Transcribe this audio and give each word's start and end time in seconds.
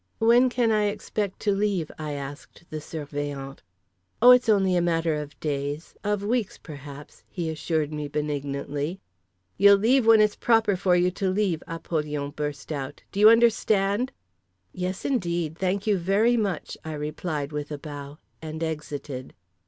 "When 0.17 0.49
can 0.49 0.71
I 0.71 0.85
expect 0.85 1.39
to 1.41 1.51
leave?" 1.51 1.91
I 1.99 2.13
asked 2.13 2.63
the 2.71 2.81
Surveillant. 2.81 3.59
"Oh, 4.19 4.31
it's 4.31 4.49
only 4.49 4.75
a 4.75 4.81
matter 4.81 5.13
of 5.13 5.39
days, 5.39 5.93
of 6.03 6.23
weeks 6.23 6.57
perhaps," 6.57 7.21
he 7.29 7.51
assured 7.51 7.93
me 7.93 8.07
benignantly. 8.07 8.99
"You'll 9.59 9.77
leave 9.77 10.07
when 10.07 10.19
it's 10.19 10.35
proper 10.35 10.75
for 10.75 10.95
you 10.95 11.11
to 11.11 11.29
leave!" 11.29 11.61
Apollyon 11.67 12.31
burst 12.31 12.71
out. 12.71 13.03
"Do 13.11 13.19
you 13.19 13.29
understand?" 13.29 14.11
"Yes, 14.73 15.05
indeed. 15.05 15.55
Thank 15.55 15.85
you 15.85 15.99
very 15.99 16.35
much," 16.35 16.79
I 16.83 16.93
replied 16.93 17.51
with 17.51 17.69
a 17.71 17.77
bow, 17.77 18.17
and 18.41 18.63
exited. 18.63 19.35